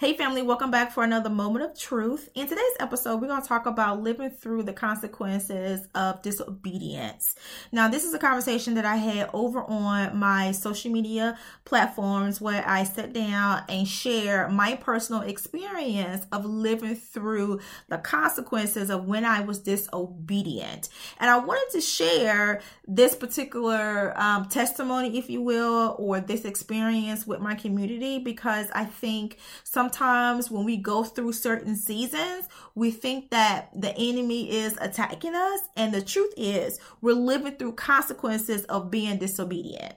[0.00, 2.28] Hey, family, welcome back for another moment of truth.
[2.36, 7.34] In today's episode, we're going to talk about living through the consequences of disobedience.
[7.72, 12.62] Now, this is a conversation that I had over on my social media platforms where
[12.64, 17.58] I sit down and share my personal experience of living through
[17.88, 20.90] the consequences of when I was disobedient.
[21.18, 27.26] And I wanted to share this particular um, testimony, if you will, or this experience
[27.26, 32.90] with my community because I think some sometimes when we go through certain seasons, we
[32.90, 35.60] think that the enemy is attacking us.
[35.76, 39.94] And the truth is, we're living through consequences of being disobedient.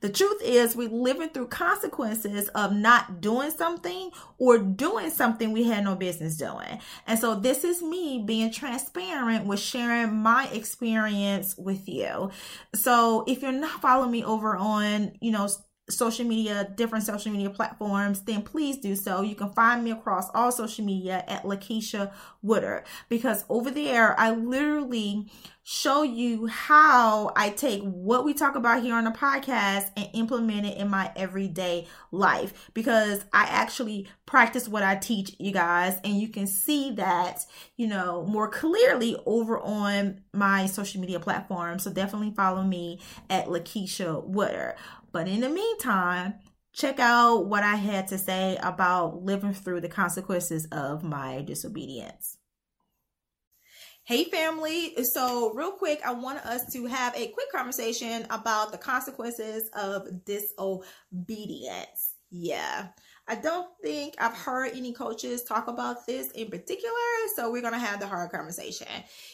[0.00, 5.64] The truth is, we're living through consequences of not doing something or doing something we
[5.64, 6.78] had no business doing.
[7.06, 12.30] And so, this is me being transparent with sharing my experience with you.
[12.76, 15.48] So, if you're not following me over on, you know,
[15.90, 19.22] social media, different social media platforms, then please do so.
[19.22, 24.32] You can find me across all social media at Lakeisha Woodard because over there, I
[24.32, 25.26] literally
[25.70, 30.64] show you how I take what we talk about here on the podcast and implement
[30.64, 36.18] it in my everyday life because I actually practice what I teach you guys and
[36.18, 37.44] you can see that,
[37.76, 41.78] you know, more clearly over on my social media platform.
[41.78, 44.74] So definitely follow me at Lakeisha Woodard.
[45.12, 46.34] But in the meantime,
[46.72, 52.38] check out what I had to say about living through the consequences of my disobedience.
[54.04, 54.94] Hey, family.
[55.12, 60.24] So, real quick, I want us to have a quick conversation about the consequences of
[60.24, 62.14] disobedience.
[62.30, 62.88] Yeah.
[63.30, 66.94] I don't think I've heard any coaches talk about this in particular,
[67.36, 68.86] so we're to have the hard conversation.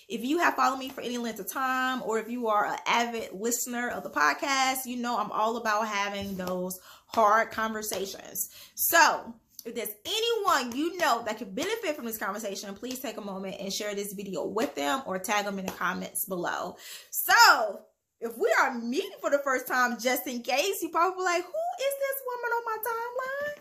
[0.08, 2.78] If you have followed me for any length of time, or if you are an
[2.88, 8.50] avid listener of the podcast, you know I'm all about having those hard conversations.
[8.74, 9.32] So,
[9.64, 13.56] if there's anyone you know that could benefit from this conversation, please take a moment
[13.60, 16.76] and share this video with them or tag them in the comments below.
[17.10, 17.80] So,
[18.20, 21.52] if we are meeting for the first time, just in case, you probably like, who
[21.78, 23.58] is this woman on my timeline?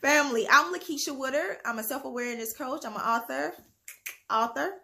[0.00, 1.58] Family, I'm Lakeisha Woodard.
[1.64, 2.84] I'm a self-awareness coach.
[2.84, 3.54] I'm an author,
[4.30, 4.74] author,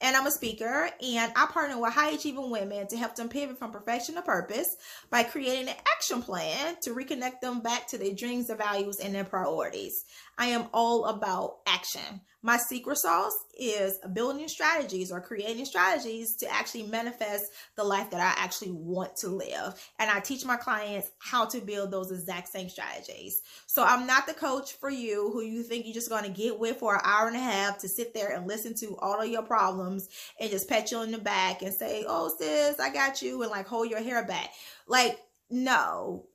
[0.00, 0.90] and I'm a speaker.
[1.02, 4.76] And I partner with high achieving women to help them pivot from perfection to purpose
[5.10, 9.14] by creating an action plan to reconnect them back to their dreams, their values, and
[9.14, 10.04] their priorities.
[10.38, 12.22] I am all about action.
[12.42, 18.20] My secret sauce is building strategies or creating strategies to actually manifest the life that
[18.20, 19.74] I actually want to live.
[19.98, 23.42] And I teach my clients how to build those exact same strategies.
[23.66, 26.58] So I'm not the coach for you who you think you're just going to get
[26.58, 29.28] with for an hour and a half to sit there and listen to all of
[29.28, 33.22] your problems and just pat you on the back and say, oh, sis, I got
[33.22, 34.50] you, and like hold your hair back.
[34.86, 35.18] Like,
[35.50, 36.26] no,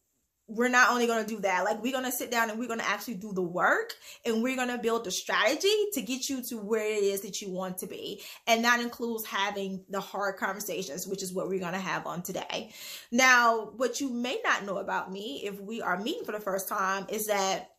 [0.47, 1.63] we're not only going to do that.
[1.63, 3.93] Like we're going to sit down and we're going to actually do the work
[4.25, 7.41] and we're going to build the strategy to get you to where it is that
[7.41, 8.21] you want to be.
[8.45, 12.22] And that includes having the hard conversations which is what we're going to have on
[12.22, 12.72] today.
[13.11, 16.67] Now what you may not know about me if we are meeting for the first
[16.67, 17.72] time is that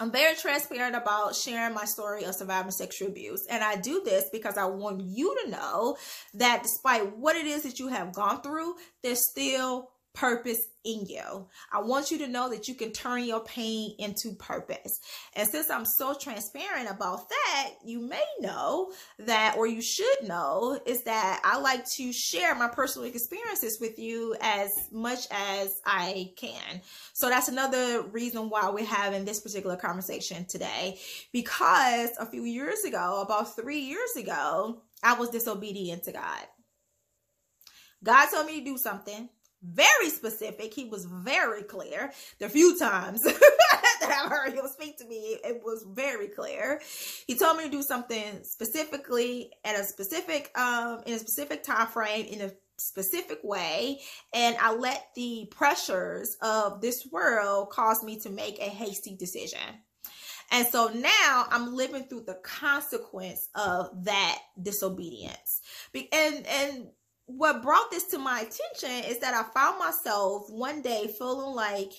[0.00, 3.46] I'm very transparent about sharing my story of surviving sexual abuse.
[3.48, 5.96] And I do this because I want you to know
[6.34, 11.48] that despite what it is that you have gone through, there's still purpose in you.
[11.72, 15.00] I want you to know that you can turn your pain into purpose.
[15.34, 20.78] And since I'm so transparent about that, you may know that, or you should know,
[20.86, 26.32] is that I like to share my personal experiences with you as much as I
[26.36, 26.80] can.
[27.12, 30.98] So that's another reason why we're having this particular conversation today.
[31.32, 36.42] Because a few years ago, about three years ago, I was disobedient to God.
[38.04, 39.28] God told me to do something
[39.64, 40.74] very specific.
[40.74, 42.12] He was very clear.
[42.38, 46.80] The few times that I've heard him speak to me, it was very clear.
[47.26, 51.86] He told me to do something specifically at a specific um in a specific time
[51.86, 54.00] frame in a specific way
[54.34, 59.60] and I let the pressures of this world cause me to make a hasty decision.
[60.50, 65.62] And so now I'm living through the consequence of that disobedience.
[66.12, 66.88] And and
[67.26, 71.92] what brought this to my attention is that I found myself one day feeling like,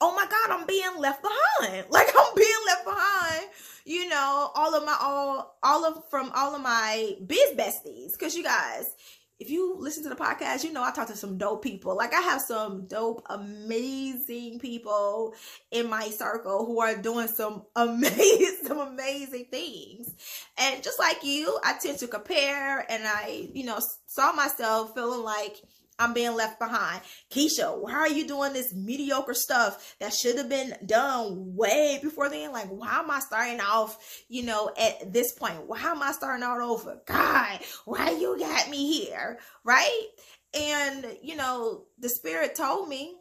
[0.00, 1.86] oh my God, I'm being left behind.
[1.90, 3.46] Like I'm being left behind.
[3.84, 8.18] You know, all of my all all of from all of my biz besties.
[8.18, 8.90] Cause you guys,
[9.38, 11.96] if you listen to the podcast, you know I talk to some dope people.
[11.96, 15.34] Like I have some dope, amazing people
[15.70, 20.14] in my circle who are doing some amazing, some amazing things.
[20.58, 25.22] And just like you, I tend to compare, and I, you know, saw myself feeling
[25.22, 25.56] like
[25.98, 27.00] I'm being left behind.
[27.30, 32.28] Keisha, why are you doing this mediocre stuff that should have been done way before
[32.28, 32.52] then?
[32.52, 35.66] Like, why am I starting off, you know, at this point?
[35.66, 37.00] Why am I starting out over?
[37.06, 39.38] God, why you got me here?
[39.64, 40.06] Right?
[40.52, 43.14] And, you know, the spirit told me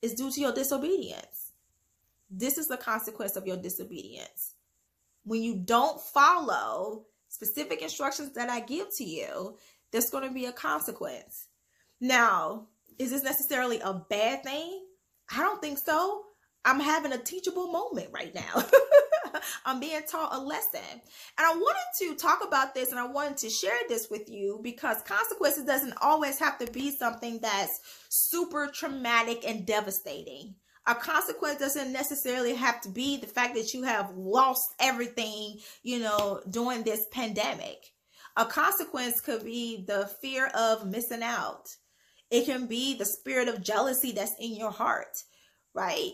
[0.00, 1.33] it's due to your disobedience.
[2.30, 4.54] This is the consequence of your disobedience.
[5.24, 9.56] When you don't follow specific instructions that I give to you,
[9.92, 11.48] there's going to be a consequence.
[12.00, 12.68] Now,
[12.98, 14.84] is this necessarily a bad thing?
[15.32, 16.22] I don't think so.
[16.64, 18.64] I'm having a teachable moment right now.
[19.66, 20.80] I'm being taught a lesson.
[20.90, 24.60] And I wanted to talk about this and I wanted to share this with you
[24.62, 30.54] because consequences doesn't always have to be something that's super traumatic and devastating.
[30.86, 35.98] A consequence doesn't necessarily have to be the fact that you have lost everything, you
[35.98, 37.92] know, during this pandemic.
[38.36, 41.68] A consequence could be the fear of missing out.
[42.30, 45.16] It can be the spirit of jealousy that's in your heart,
[45.72, 46.12] right?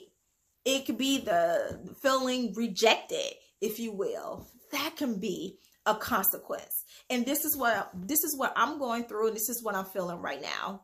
[0.64, 4.46] It could be the feeling rejected, if you will.
[4.70, 6.84] That can be a consequence.
[7.08, 9.86] And this is what this is what I'm going through and this is what I'm
[9.86, 10.82] feeling right now.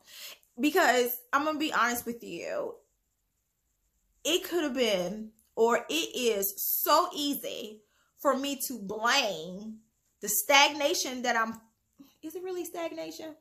[0.58, 2.74] Because I'm going to be honest with you.
[4.26, 7.80] It could have been or it is so easy
[8.18, 9.78] for me to blame
[10.20, 11.60] the stagnation that I'm
[12.22, 13.36] is it really stagnation?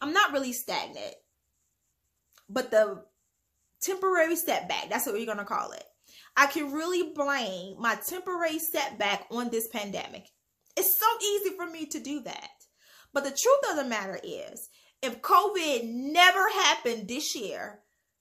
[0.00, 1.14] I'm not really stagnant.
[2.48, 3.02] But the
[3.80, 5.84] temporary setback, that's what we're going to call it.
[6.36, 10.26] I can really blame my temporary setback on this pandemic.
[10.76, 12.50] It's so easy for me to do that.
[13.12, 14.68] But the truth of the matter is,
[15.02, 17.80] if COVID never happened this year,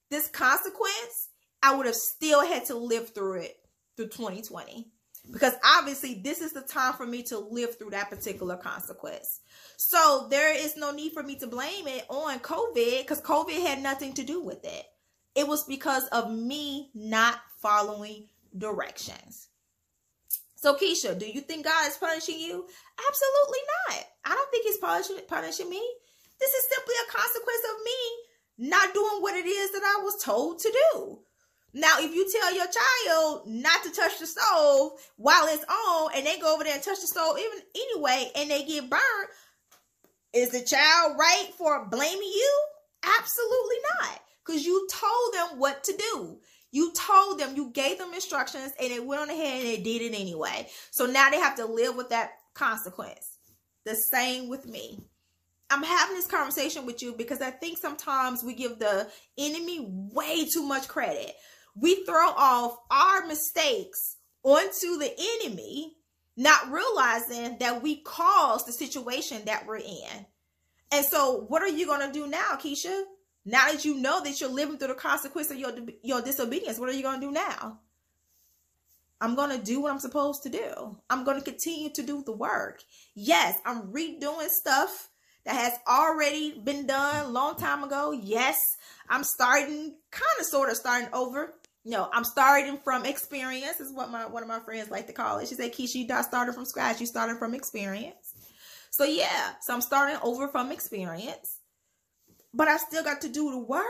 [0.09, 1.29] this consequence,
[1.63, 3.57] I would have still had to live through it
[3.95, 4.87] through 2020
[5.31, 9.39] because obviously this is the time for me to live through that particular consequence.
[9.77, 13.81] So there is no need for me to blame it on COVID because COVID had
[13.81, 14.85] nothing to do with it.
[15.35, 18.27] It was because of me not following
[18.57, 19.47] directions.
[20.55, 22.67] So Keisha, do you think God is punishing you?
[23.07, 23.59] Absolutely
[23.89, 24.05] not.
[24.25, 25.81] I don't think he's punishing punishing me.
[26.39, 30.21] This is simply a consequence of me not doing what it is that I was
[30.21, 31.19] told to do.
[31.73, 36.25] Now, if you tell your child not to touch the stove while it's on and
[36.25, 39.29] they go over there and touch the stove even anyway and they get burned,
[40.33, 42.63] is the child right for blaming you?
[43.03, 44.19] Absolutely not.
[44.45, 46.39] Because you told them what to do.
[46.71, 50.01] You told them, you gave them instructions, and they went on ahead and they did
[50.01, 50.69] it anyway.
[50.89, 53.37] So now they have to live with that consequence.
[53.83, 54.99] The same with me.
[55.69, 60.45] I'm having this conversation with you because I think sometimes we give the enemy way
[60.45, 61.33] too much credit
[61.75, 65.13] we throw off our mistakes onto the
[65.43, 65.95] enemy,
[66.35, 70.25] not realizing that we caused the situation that we're in.
[70.91, 73.03] And so, what are you going to do now, Keisha?
[73.45, 75.71] Now that you know that you're living through the consequence of your
[76.03, 77.79] your disobedience, what are you going to do now?
[79.19, 80.97] I'm going to do what I'm supposed to do.
[81.09, 82.83] I'm going to continue to do the work.
[83.13, 85.09] Yes, I'm redoing stuff
[85.45, 88.11] that has already been done a long time ago.
[88.11, 88.57] Yes,
[89.07, 91.53] I'm starting kind of sort of starting over
[91.85, 95.39] know, I'm starting from experience is what my one of my friends like to call
[95.39, 95.47] it.
[95.47, 98.35] She said, Keisha, you not started from scratch, you started from experience.
[98.91, 101.59] So yeah, so I'm starting over from experience.
[102.53, 103.85] But I still got to do the work.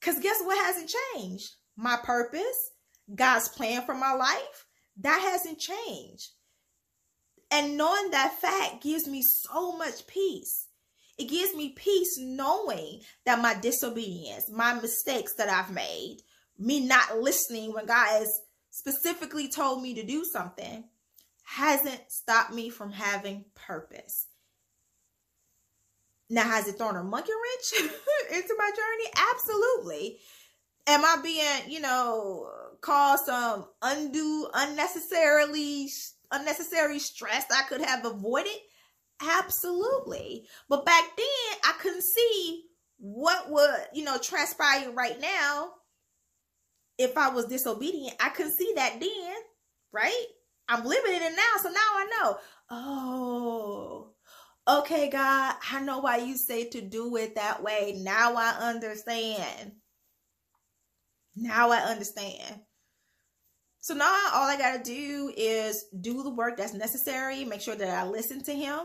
[0.00, 1.50] Cause guess what hasn't changed?
[1.76, 2.70] My purpose,
[3.14, 4.66] God's plan for my life,
[5.00, 6.28] that hasn't changed.
[7.50, 10.68] And knowing that fact gives me so much peace.
[11.18, 16.18] It gives me peace knowing that my disobedience, my mistakes that I've made,
[16.60, 18.40] me not listening when God has
[18.70, 20.84] specifically told me to do something
[21.44, 24.26] hasn't stopped me from having purpose.
[26.28, 27.90] Now, has it thrown a monkey wrench
[28.32, 29.10] into my journey?
[29.34, 30.18] Absolutely.
[30.86, 32.48] Am I being, you know,
[32.80, 35.88] cause some undue, unnecessarily,
[36.30, 38.52] unnecessary stress I could have avoided?
[39.20, 40.46] Absolutely.
[40.68, 42.64] But back then, I couldn't see
[42.98, 45.70] what would, you know, transpire right now
[47.00, 49.34] if I was disobedient, I couldn't see that then,
[49.90, 50.26] right?
[50.68, 52.36] I'm living in it now, so now I know.
[52.70, 54.10] Oh,
[54.68, 57.98] okay, God, I know why you say to do it that way.
[58.02, 59.72] Now I understand.
[61.34, 62.60] Now I understand.
[63.80, 64.04] So now
[64.34, 68.06] all I got to do is do the work that's necessary, make sure that I
[68.06, 68.80] listen to him.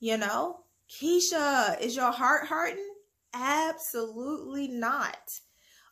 [0.00, 2.94] You know, Keisha, is your heart hurting?
[3.34, 5.18] Absolutely not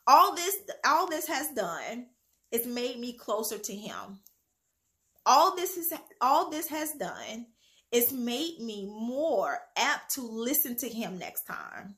[0.07, 2.07] all this all this has done
[2.51, 4.19] is made me closer to him
[5.25, 7.47] all this is all this has done
[7.91, 11.95] is made me more apt to listen to him next time.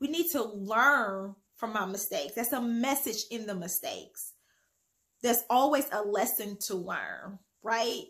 [0.00, 2.34] We need to learn from our mistakes.
[2.34, 4.32] That's a message in the mistakes.
[5.22, 8.04] There's always a lesson to learn, right?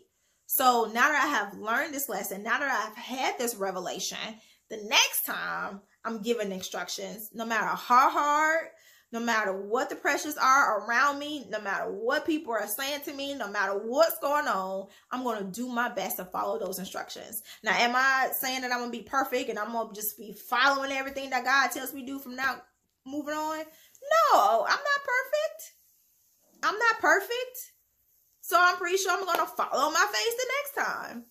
[0.45, 4.17] So now that I have learned this lesson, now that I've had this revelation,
[4.69, 8.67] the next time I'm giving instructions, no matter how hard,
[9.11, 13.13] no matter what the pressures are around me, no matter what people are saying to
[13.13, 16.79] me, no matter what's going on, I'm going to do my best to follow those
[16.79, 17.43] instructions.
[17.63, 20.17] Now, am I saying that I'm going to be perfect and I'm going to just
[20.17, 22.61] be following everything that God tells me to do from now
[23.05, 23.57] moving on?
[23.57, 25.73] No, I'm not perfect.
[26.63, 27.73] I'm not perfect.
[28.41, 31.25] So I'm pretty sure I'm going to follow my face the next time.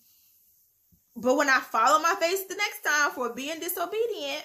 [1.16, 4.44] But when I follow my face the next time for being disobedient,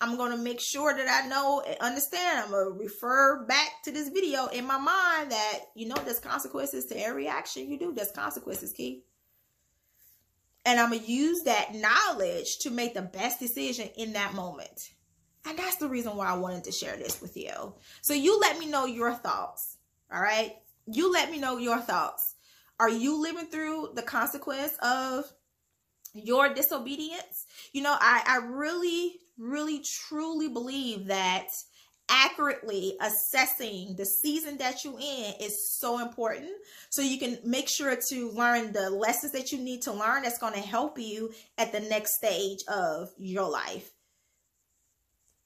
[0.00, 2.44] I'm going to make sure that I know and understand.
[2.44, 6.18] I'm going to refer back to this video in my mind that, you know, there's
[6.18, 7.92] consequences to every action you do.
[7.92, 9.04] There's consequences, Key.
[10.64, 14.90] And I'm going to use that knowledge to make the best decision in that moment.
[15.46, 17.74] And that's the reason why I wanted to share this with you.
[18.02, 19.76] So you let me know your thoughts.
[20.12, 20.56] All right.
[20.86, 22.34] You let me know your thoughts.
[22.78, 25.30] Are you living through the consequence of
[26.14, 27.46] your disobedience?
[27.72, 31.46] You know, I, I really really truly believe that
[32.10, 36.50] accurately assessing the season that you're in is so important.
[36.90, 40.38] So you can make sure to learn the lessons that you need to learn that's
[40.38, 43.92] going to help you at the next stage of your life.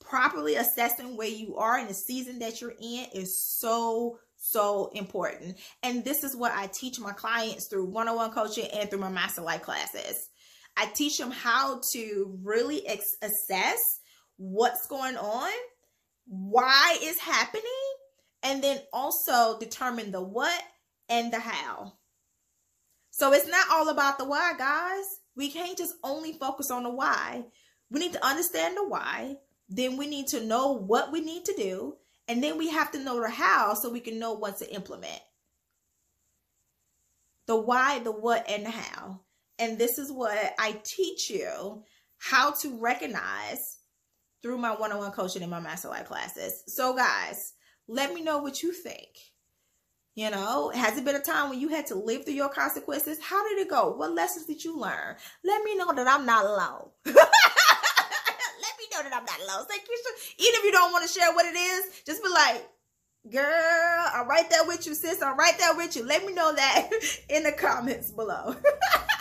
[0.00, 5.56] Properly assessing where you are in the season that you're in is so so important.
[5.82, 9.40] And this is what i teach my clients through one-on-one coaching and through my master
[9.40, 10.28] life classes
[10.76, 14.00] I teach them how to really ex- assess
[14.36, 15.50] what's going on,
[16.26, 17.64] why it's happening,
[18.42, 20.62] and then also determine the what
[21.08, 21.94] and the how.
[23.10, 25.04] So it's not all about the why, guys.
[25.36, 27.44] We can't just only focus on the why.
[27.90, 29.36] We need to understand the why.
[29.68, 31.96] Then we need to know what we need to do.
[32.26, 35.20] And then we have to know the how so we can know what to implement.
[37.46, 39.20] The why, the what, and the how.
[39.58, 41.82] And this is what I teach you
[42.18, 43.78] how to recognize
[44.42, 46.64] through my one on one coaching and my master life classes.
[46.66, 47.54] So, guys,
[47.88, 49.08] let me know what you think.
[50.14, 53.18] You know, has it been a time when you had to live through your consequences?
[53.20, 53.90] How did it go?
[53.96, 55.16] What lessons did you learn?
[55.42, 56.90] Let me know that I'm not alone.
[57.04, 57.16] Let
[58.78, 59.66] me know that I'm not alone.
[59.68, 59.98] Thank you.
[60.38, 62.64] Even if you don't want to share what it is, just be like,
[63.28, 65.20] girl, I'm right there with you, sis.
[65.20, 66.04] I'm right there with you.
[66.04, 66.90] Let me know that
[67.28, 68.54] in the comments below.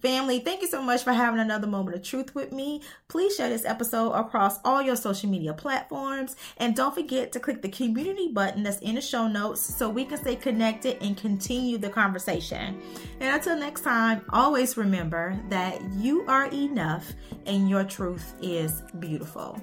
[0.00, 2.80] Family, thank you so much for having another moment of truth with me.
[3.08, 6.36] Please share this episode across all your social media platforms.
[6.56, 10.06] And don't forget to click the community button that's in the show notes so we
[10.06, 12.80] can stay connected and continue the conversation.
[13.20, 17.12] And until next time, always remember that you are enough
[17.44, 19.60] and your truth is beautiful.